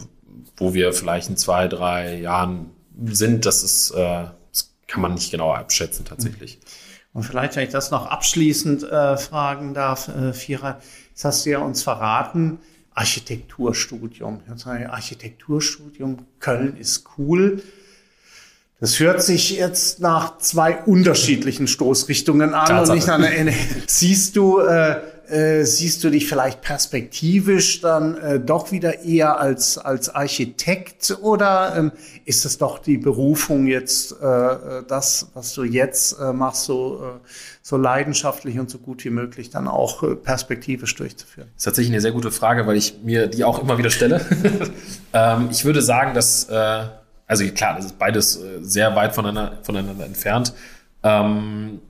[0.55, 2.69] wo wir vielleicht in zwei, drei Jahren
[3.05, 6.59] sind, das ist, äh, das kann man nicht genauer abschätzen tatsächlich.
[7.15, 11.51] Und vielleicht, wenn ich das noch abschließend äh, fragen darf, äh, Vierer, jetzt hast du
[11.51, 12.59] ja uns verraten,
[12.93, 14.41] Architekturstudium.
[14.89, 17.63] Architekturstudium, Köln ist cool.
[18.81, 22.91] Das hört sich jetzt nach zwei unterschiedlichen Stoßrichtungen an Tatsache.
[22.91, 23.53] und nicht an eine.
[23.87, 29.77] Siehst du, äh, äh, siehst du dich vielleicht perspektivisch dann äh, doch wieder eher als
[29.77, 31.91] als Architekt oder ähm,
[32.25, 37.01] ist es doch die Berufung jetzt äh, äh, das, was du jetzt äh, machst, so
[37.03, 37.27] äh,
[37.61, 41.49] so leidenschaftlich und so gut wie möglich dann auch äh, perspektivisch durchzuführen?
[41.53, 44.25] Das ist tatsächlich eine sehr gute Frage, weil ich mir die auch immer wieder stelle.
[45.13, 46.83] ähm, ich würde sagen, dass äh,
[47.27, 50.53] also klar, das ist beides äh, sehr weit voneinander, voneinander entfernt.
[51.03, 51.81] Ähm,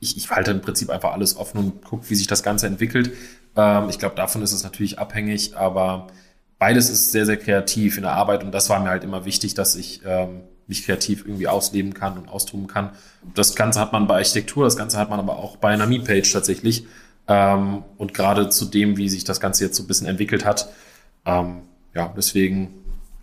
[0.00, 3.12] ich, ich halte im Prinzip einfach alles offen und gucke, wie sich das Ganze entwickelt.
[3.56, 6.08] Ähm, ich glaube, davon ist es natürlich abhängig, aber
[6.58, 9.54] beides ist sehr, sehr kreativ in der Arbeit und das war mir halt immer wichtig,
[9.54, 12.90] dass ich ähm, mich kreativ irgendwie ausleben kann und austoben kann.
[13.34, 16.32] Das Ganze hat man bei Architektur, das Ganze hat man aber auch bei einer Me-Page
[16.32, 16.86] tatsächlich.
[17.28, 20.68] Ähm, und gerade zu dem, wie sich das Ganze jetzt so ein bisschen entwickelt hat.
[21.26, 21.62] Ähm,
[21.94, 22.80] ja, deswegen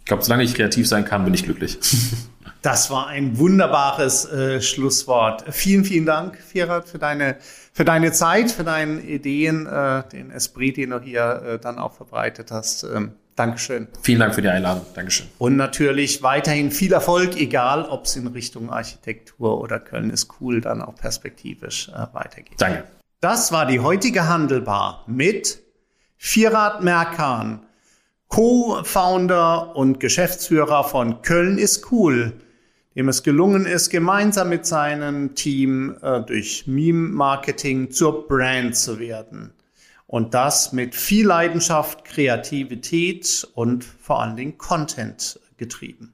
[0.08, 1.78] ich glaube, solange ich kreativ sein kann, bin ich glücklich.
[2.62, 5.46] Das war ein wunderbares äh, Schlusswort.
[5.52, 7.38] Vielen, vielen Dank, Firat, für deine,
[7.74, 11.94] für deine Zeit, für deine Ideen, äh, den Esprit, den du hier äh, dann auch
[11.94, 12.84] verbreitet hast.
[12.84, 13.88] Ähm, Dankeschön.
[14.02, 14.84] Vielen Dank für die Einladung.
[14.96, 15.28] Dankeschön.
[15.38, 20.60] Und natürlich weiterhin viel Erfolg, egal ob es in Richtung Architektur oder Köln ist cool,
[20.60, 22.56] dann auch perspektivisch äh, weitergeht.
[22.58, 22.86] Danke.
[23.22, 25.60] Das war die heutige Handelbar mit
[26.18, 27.62] Firat Merkan
[28.28, 32.34] Co-Founder und Geschäftsführer von Köln ist cool,
[32.98, 39.54] dem es gelungen ist, gemeinsam mit seinem Team äh, durch Meme-Marketing zur Brand zu werden.
[40.08, 46.14] Und das mit viel Leidenschaft, Kreativität und vor allen Dingen Content getrieben.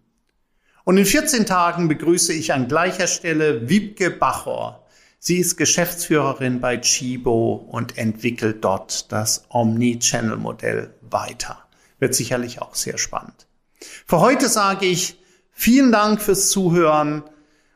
[0.84, 4.86] Und in 14 Tagen begrüße ich an gleicher Stelle Wiebke Bachor.
[5.19, 11.59] Sie ist Geschäftsführerin bei Chibo und entwickelt dort das Omni-Channel-Modell weiter.
[11.99, 13.47] Wird sicherlich auch sehr spannend.
[14.05, 15.22] Für heute sage ich
[15.54, 17.24] vielen Dank fürs Zuhören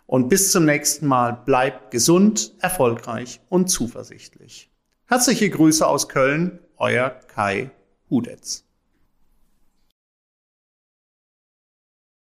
[0.05, 1.41] und bis zum nächsten Mal.
[1.45, 4.69] Bleibt gesund, erfolgreich und zuversichtlich.
[5.05, 7.71] Herzliche Grüße aus Köln, euer Kai
[8.09, 8.66] Hudetz.